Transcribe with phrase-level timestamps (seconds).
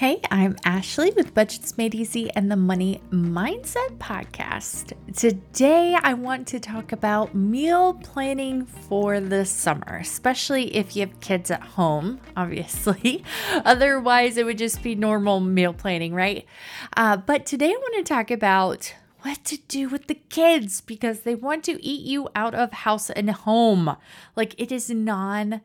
[0.00, 4.94] Hey, I'm Ashley with Budgets Made Easy and the Money Mindset Podcast.
[5.14, 11.20] Today, I want to talk about meal planning for the summer, especially if you have
[11.20, 13.22] kids at home, obviously.
[13.52, 16.46] Otherwise, it would just be normal meal planning, right?
[16.96, 21.20] Uh, but today, I want to talk about what to do with the kids because
[21.20, 23.96] they want to eat you out of house and home.
[24.34, 25.60] Like it is non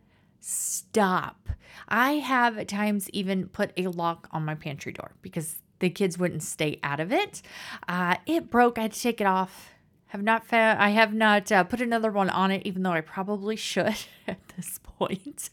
[0.45, 1.49] stop.
[1.87, 6.17] I have at times even put a lock on my pantry door because the kids
[6.17, 7.41] wouldn't stay out of it.
[7.87, 8.77] Uh, it broke.
[8.77, 9.71] I had to take it off.
[10.07, 10.79] Have not found.
[10.79, 14.37] I have not uh, put another one on it, even though I probably should at
[14.55, 15.49] this point.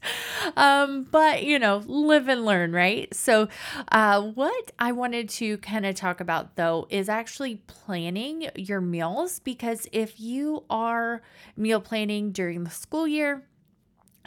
[0.56, 3.12] Um, but you know, live and learn, right?
[3.14, 3.48] So,
[3.90, 9.40] uh, what I wanted to kind of talk about though is actually planning your meals
[9.40, 11.22] because if you are
[11.56, 13.42] meal planning during the school year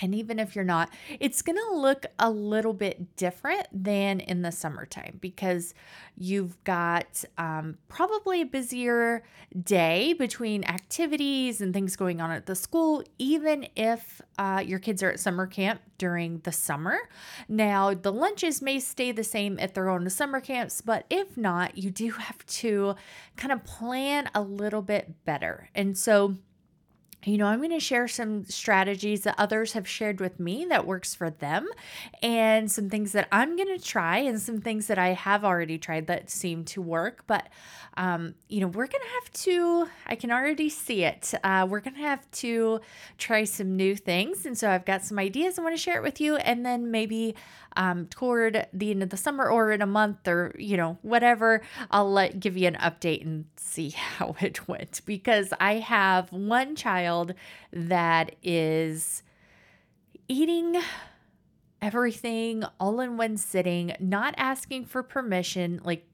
[0.01, 4.41] and even if you're not, it's going to look a little bit different than in
[4.41, 5.73] the summertime because
[6.17, 9.23] you've got um, probably a busier
[9.63, 15.01] day between activities and things going on at the school, even if uh, your kids
[15.03, 16.97] are at summer camp during the summer.
[17.47, 21.37] Now, the lunches may stay the same if they're going to summer camps, but if
[21.37, 22.95] not, you do have to
[23.37, 25.69] kind of plan a little bit better.
[25.73, 26.35] And so,
[27.25, 30.85] you know, I'm going to share some strategies that others have shared with me that
[30.85, 31.67] works for them
[32.21, 35.77] and some things that I'm going to try and some things that I have already
[35.77, 37.23] tried that seem to work.
[37.25, 37.49] But,
[37.97, 41.33] um, you know, we're going to have to, I can already see it.
[41.43, 42.81] Uh, we're going to have to
[43.17, 44.45] try some new things.
[44.45, 46.35] And so I've got some ideas I want to share it with you.
[46.35, 47.35] And then maybe
[47.75, 51.61] um, toward the end of the summer or in a month or, you know, whatever,
[51.91, 56.75] I'll let give you an update and see how it went because I have one
[56.75, 57.14] child
[57.71, 59.23] that is
[60.27, 60.77] eating
[61.81, 65.79] everything all in one sitting, not asking for permission.
[65.83, 66.05] Like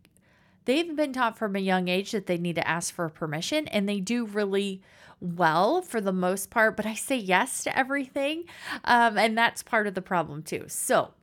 [0.65, 3.87] they've been taught from a young age that they need to ask for permission, and
[3.87, 4.81] they do really
[5.19, 6.75] well for the most part.
[6.75, 8.45] But I say yes to everything,
[8.83, 10.65] um, and that's part of the problem too.
[10.67, 11.13] So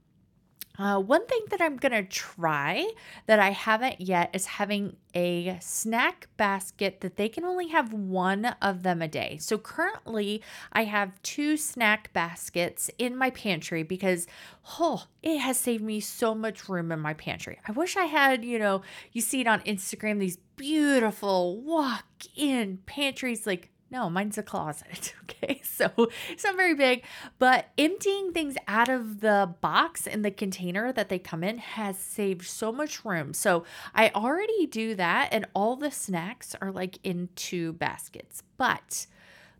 [0.79, 2.89] uh, one thing that I'm going to try
[3.27, 8.55] that I haven't yet is having a snack basket that they can only have one
[8.63, 9.39] of them a day.
[9.41, 10.41] So currently,
[10.73, 14.29] I have two snack baskets in my pantry because,
[14.79, 17.59] oh, it has saved me so much room in my pantry.
[17.67, 22.05] I wish I had, you know, you see it on Instagram, these beautiful walk
[22.37, 25.15] in pantries like no, mine's a closet.
[25.29, 25.61] Okay.
[25.63, 25.91] So
[26.31, 27.05] it's not very big,
[27.39, 31.97] but emptying things out of the box and the container that they come in has
[31.97, 33.33] saved so much room.
[33.33, 33.63] So
[33.95, 38.43] I already do that, and all the snacks are like in two baskets.
[38.57, 39.07] But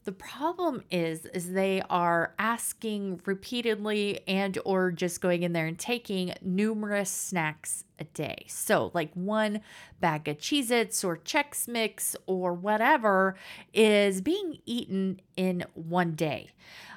[0.09, 5.79] the problem is is they are asking repeatedly and or just going in there and
[5.79, 8.47] taking numerous snacks a day.
[8.49, 9.61] So like one
[10.01, 13.37] bag of Cheez-Its or Chex Mix or whatever
[13.75, 16.53] is being eaten in one day.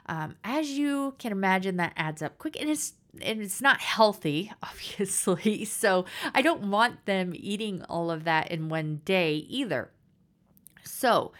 [0.05, 4.53] Um, as you can imagine, that adds up quick and it's and it's not healthy,
[4.63, 5.65] obviously.
[5.65, 9.91] So I don't want them eating all of that in one day either.
[10.85, 11.33] So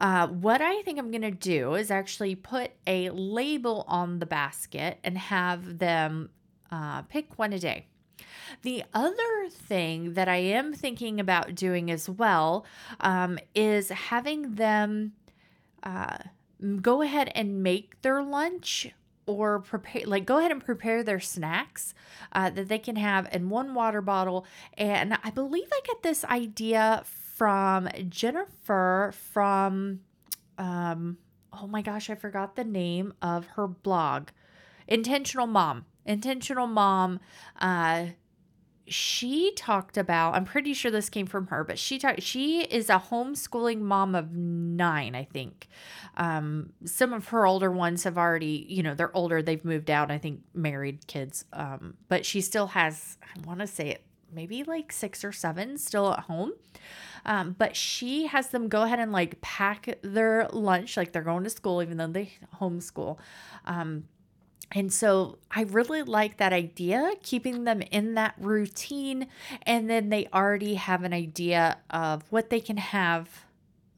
[0.00, 4.26] uh, what I think I'm going to do is actually put a label on the
[4.26, 6.30] basket and have them
[6.70, 7.86] uh, pick one a day.
[8.62, 12.64] The other thing that I am thinking about doing as well
[13.00, 15.12] um, is having them
[15.82, 16.18] uh,
[16.80, 18.88] go ahead and make their lunch
[19.26, 21.94] or prepare like go ahead and prepare their snacks
[22.32, 24.44] uh, that they can have in one water bottle
[24.76, 27.02] and i believe i get this idea
[27.34, 30.00] from Jennifer from
[30.58, 31.18] um
[31.52, 34.28] oh my gosh, I forgot the name of her blog.
[34.88, 35.86] Intentional Mom.
[36.04, 37.20] Intentional Mom
[37.60, 38.06] uh
[38.86, 42.90] she talked about i'm pretty sure this came from her but she talked she is
[42.90, 45.68] a homeschooling mom of nine i think
[46.18, 50.10] um, some of her older ones have already you know they're older they've moved out
[50.10, 54.64] i think married kids um, but she still has i want to say it maybe
[54.64, 56.52] like six or seven still at home.
[57.26, 61.44] Um, but she has them go ahead and like pack their lunch, like they're going
[61.44, 63.18] to school, even though they homeschool.
[63.66, 64.04] Um,
[64.72, 69.28] and so I really like that idea, keeping them in that routine.
[69.62, 73.43] And then they already have an idea of what they can have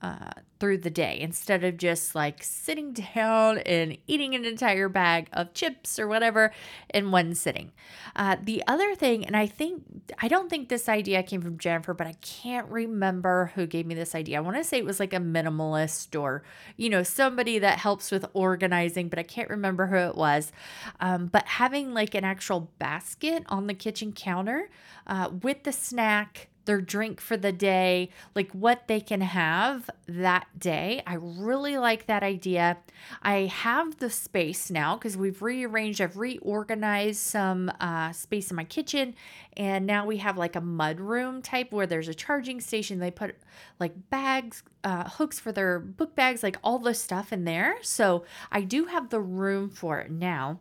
[0.06, 0.30] uh,
[0.60, 5.52] through the day instead of just like sitting down and eating an entire bag of
[5.52, 6.52] chips or whatever
[6.94, 7.72] in one sitting.
[8.14, 9.82] Uh, the other thing, and I think,
[10.22, 13.96] I don't think this idea came from Jennifer, but I can't remember who gave me
[13.96, 14.36] this idea.
[14.36, 16.44] I want to say it was like a minimalist or,
[16.76, 20.52] you know, somebody that helps with organizing, but I can't remember who it was.
[21.00, 24.70] Um, but having like an actual basket on the kitchen counter
[25.08, 30.46] uh, with the snack their drink for the day, like what they can have that
[30.58, 31.02] day.
[31.06, 32.78] I really like that idea.
[33.22, 38.64] I have the space now because we've rearranged, I've reorganized some uh, space in my
[38.64, 39.14] kitchen,
[39.56, 42.98] and now we have like a mud room type where there's a charging station.
[42.98, 43.36] They put
[43.80, 47.74] like bags, uh, hooks for their book bags, like all the stuff in there.
[47.82, 50.60] So I do have the room for it now.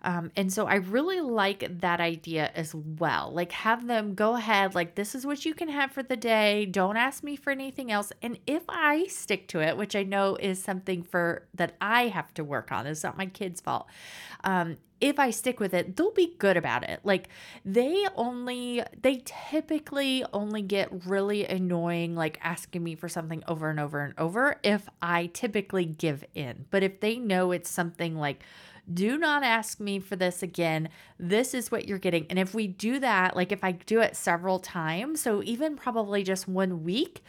[0.00, 3.30] Um, and so I really like that idea as well.
[3.34, 6.64] Like, have them go ahead, like, this is what you can have for the day.
[6.64, 8.14] Don't ask me for anything else.
[8.22, 12.32] And if I stick to it, which I know is something for that I have
[12.34, 13.88] to work on, it's not my kids' fault.
[14.42, 17.00] Um, if I stick with it, they'll be good about it.
[17.04, 17.28] Like
[17.64, 23.78] they only, they typically only get really annoying, like asking me for something over and
[23.78, 26.66] over and over if I typically give in.
[26.70, 28.42] But if they know it's something like,
[28.92, 30.88] do not ask me for this again.
[31.18, 32.26] This is what you're getting.
[32.30, 36.22] And if we do that, like if I do it several times, so even probably
[36.22, 37.24] just one week,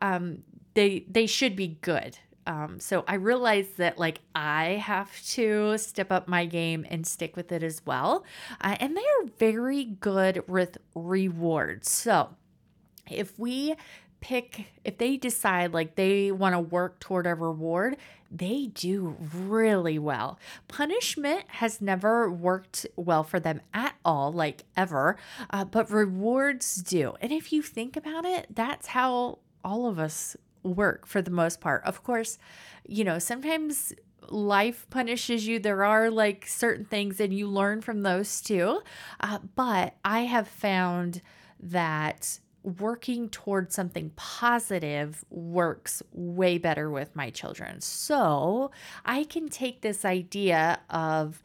[0.00, 0.42] um,
[0.74, 2.18] they they should be good.
[2.46, 7.36] Um, so I realized that like I have to step up my game and stick
[7.36, 8.24] with it as well.
[8.60, 11.90] Uh, and they are very good with rewards.
[11.90, 12.30] So
[13.10, 13.74] if we
[14.20, 17.96] pick, if they decide like they want to work toward a reward,
[18.30, 20.38] they do really well.
[20.66, 25.16] Punishment has never worked well for them at all, like ever,
[25.50, 27.14] uh, but rewards do.
[27.20, 31.60] And if you think about it, that's how all of us work for the most
[31.60, 31.84] part.
[31.84, 32.38] Of course,
[32.86, 33.92] you know, sometimes
[34.28, 35.58] life punishes you.
[35.58, 38.80] There are like certain things, and you learn from those too.
[39.20, 41.22] Uh, but I have found
[41.60, 47.78] that working towards something positive works way better with my children.
[47.82, 48.70] So
[49.04, 51.42] I can take this idea of,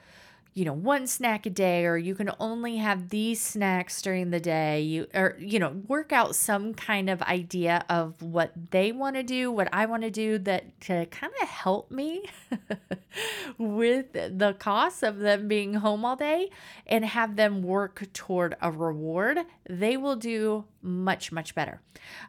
[0.54, 4.40] you know, one snack a day, or you can only have these snacks during the
[4.40, 9.16] day, you or you know, work out some kind of idea of what they want
[9.16, 12.26] to do, what I want to do that to kind of help me
[13.58, 16.50] with the cost of them being home all day
[16.88, 21.82] and have them work toward a reward, they will do much, much better.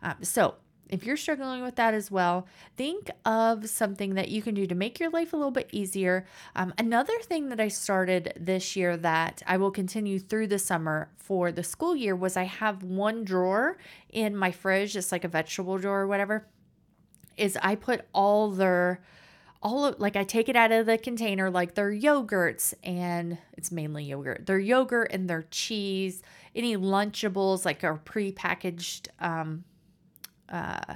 [0.02, 0.56] Um, so
[0.90, 2.46] if you're struggling with that as well,
[2.76, 6.26] think of something that you can do to make your life a little bit easier.
[6.56, 11.08] Um, another thing that I started this year that I will continue through the summer
[11.16, 13.78] for the school year was I have one drawer
[14.10, 16.46] in my fridge, just like a vegetable drawer or whatever,
[17.36, 19.00] is I put all their
[19.62, 23.70] all of like I take it out of the container like their yogurts and it's
[23.70, 24.46] mainly yogurt.
[24.46, 26.22] Their yogurt and their cheese,
[26.54, 29.64] any lunchables like our prepackaged um
[30.50, 30.94] uh,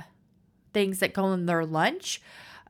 [0.72, 2.20] things that go in their lunch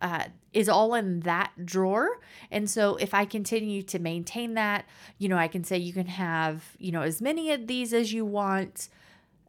[0.00, 2.20] uh, is all in that drawer.
[2.50, 4.84] And so if I continue to maintain that,
[5.18, 8.12] you know, I can say you can have, you know, as many of these as
[8.12, 8.88] you want.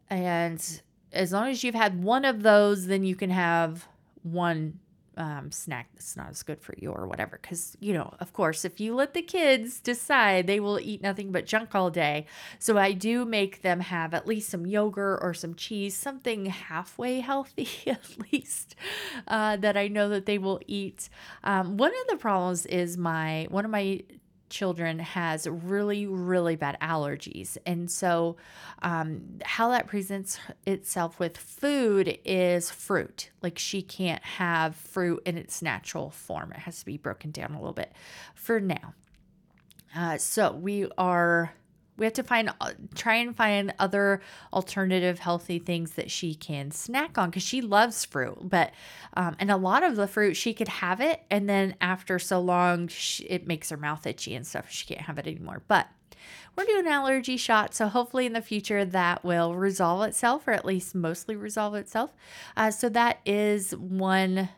[0.08, 0.80] And
[1.12, 3.86] as long as you've had one of those, then you can have
[4.22, 4.78] one
[5.16, 7.38] um, snack that's not as good for you or whatever.
[7.40, 11.32] Because, you know, of course, if you let the kids decide, they will eat nothing
[11.32, 12.26] but junk all day.
[12.58, 17.20] So I do make them have at least some yogurt or some cheese, something halfway
[17.20, 18.76] healthy at least,
[19.26, 21.08] uh, that I know that they will eat.
[21.44, 24.02] Um, one of the problems is my, one of my
[24.48, 27.56] children has really, really bad allergies.
[27.66, 28.36] And so,
[28.82, 33.30] um, how that presents itself with food is fruit.
[33.42, 37.52] Like, she can't have fruit in its natural form, it has to be broken down
[37.52, 37.92] a little bit
[38.34, 38.94] for now.
[39.94, 41.52] Uh, so, we are
[41.96, 44.20] we have to find uh, try and find other
[44.52, 48.72] alternative healthy things that she can snack on because she loves fruit but
[49.14, 52.40] um, and a lot of the fruit she could have it and then after so
[52.40, 55.88] long she, it makes her mouth itchy and stuff she can't have it anymore but
[56.56, 60.64] we're doing allergy shots so hopefully in the future that will resolve itself or at
[60.64, 62.14] least mostly resolve itself.
[62.56, 64.48] Uh, so that is one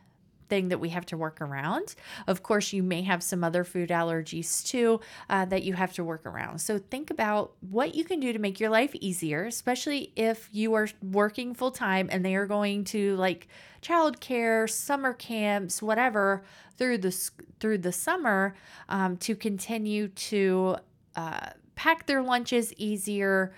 [0.49, 1.95] thing that we have to work around.
[2.26, 6.05] Of course, you may have some other food allergies too uh, that you have to
[6.05, 6.59] work around.
[6.61, 10.75] So think about what you can do to make your life easier, especially if you
[10.75, 13.49] are working full time and they are going to like
[13.83, 16.45] childcare, summer camps, whatever
[16.76, 18.55] through the through the summer
[18.88, 20.76] um, to continue to.
[21.17, 23.52] Uh, pack their lunches easier?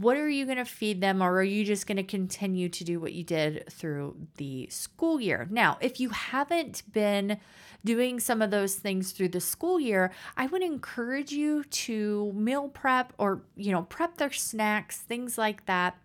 [0.00, 2.82] What are you going to feed them, or are you just going to continue to
[2.82, 5.46] do what you did through the school year?
[5.48, 7.38] Now, if you haven't been
[7.84, 12.70] doing some of those things through the school year, I would encourage you to meal
[12.70, 15.96] prep or, you know, prep their snacks, things like that,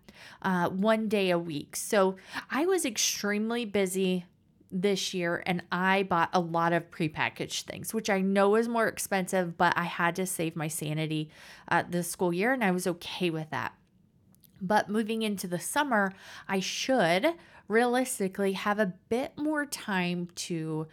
[0.42, 1.74] uh, one day a week.
[1.74, 2.14] So
[2.48, 4.24] I was extremely busy
[4.70, 8.86] this year and I bought a lot of prepackaged things, which I know is more
[8.86, 11.28] expensive, but I had to save my sanity
[11.66, 13.72] uh, this school year and I was okay with that.
[14.60, 16.12] But moving into the summer,
[16.48, 17.34] I should
[17.68, 20.88] realistically have a bit more time to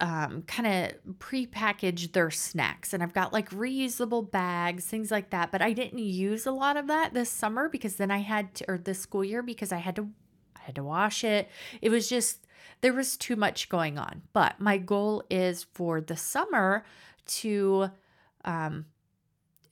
[0.00, 2.94] um, kind of pre-package their snacks.
[2.94, 5.50] And i've got like reusable bags things like that.
[5.50, 8.64] But i didn't use a lot of that this summer because then i had to
[8.68, 10.08] or this school year because i had to
[10.56, 11.48] i had to wash it.
[11.82, 12.46] It was just
[12.80, 14.22] there was too much going on.
[14.32, 16.84] But my goal is for the summer
[17.26, 17.90] to
[18.44, 18.86] um,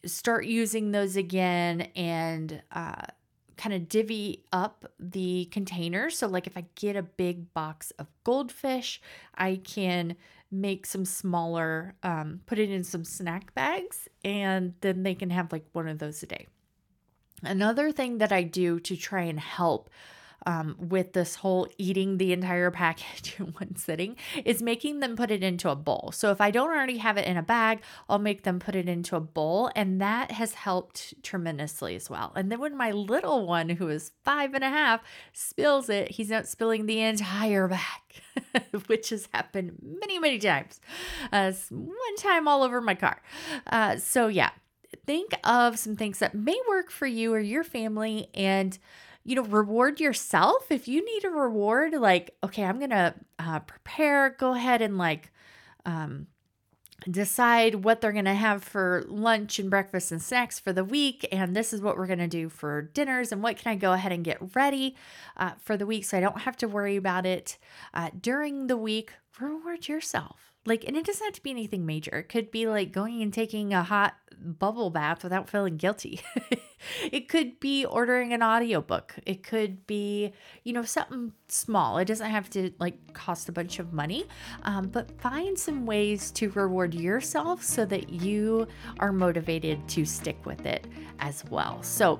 [0.06, 3.02] start using those again and uh,
[3.56, 6.18] kind of divvy up the containers.
[6.18, 9.00] So, like if I get a big box of goldfish,
[9.34, 10.16] I can
[10.50, 15.52] make some smaller, um, put it in some snack bags, and then they can have
[15.52, 16.46] like one of those a day.
[17.42, 19.90] Another thing that I do to try and help
[20.46, 25.30] um, with this whole eating the entire package in one sitting is making them put
[25.30, 26.10] it into a bowl.
[26.14, 28.88] So if I don't already have it in a bag, I'll make them put it
[28.88, 32.32] into a bowl, and that has helped tremendously as well.
[32.36, 35.00] And then when my little one, who is five and a half,
[35.32, 40.80] spills it, he's not spilling the entire bag, which has happened many, many times.
[41.32, 43.20] Uh, one time all over my car.
[43.66, 44.50] Uh, so yeah,
[45.06, 48.78] think of some things that may work for you or your family and
[49.26, 50.70] you know, reward yourself.
[50.70, 54.96] If you need a reward, like, okay, I'm going to uh, prepare, go ahead and
[54.96, 55.32] like
[55.84, 56.28] um,
[57.10, 61.26] decide what they're going to have for lunch and breakfast and snacks for the week.
[61.32, 63.32] And this is what we're going to do for dinners.
[63.32, 64.94] And what can I go ahead and get ready
[65.36, 67.58] uh, for the week so I don't have to worry about it
[67.92, 69.12] uh, during the week?
[69.40, 70.55] Reward yourself.
[70.66, 72.18] Like, and it doesn't have to be anything major.
[72.18, 76.20] It could be like going and taking a hot bubble bath without feeling guilty.
[77.12, 79.14] it could be ordering an audiobook.
[79.24, 80.32] It could be,
[80.64, 81.98] you know, something small.
[81.98, 84.26] It doesn't have to like cost a bunch of money,
[84.62, 88.66] um, but find some ways to reward yourself so that you
[88.98, 90.86] are motivated to stick with it
[91.20, 91.82] as well.
[91.82, 92.18] So,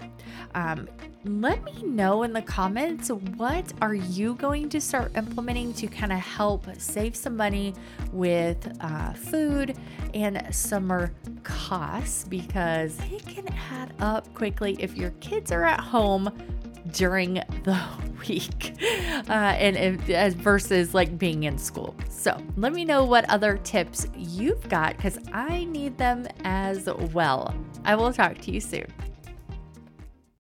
[0.55, 0.89] um,
[1.25, 6.13] let me know in the comments what are you going to start implementing to kind
[6.13, 7.75] of help save some money
[8.13, 9.77] with uh, food
[10.15, 16.31] and summer costs because it can add up quickly if your kids are at home
[16.93, 17.81] during the
[18.29, 18.75] week
[19.29, 19.77] uh, and
[20.11, 21.95] as versus like being in school.
[22.09, 27.55] So let me know what other tips you've got because i need them as well.
[27.85, 28.87] I will talk to you soon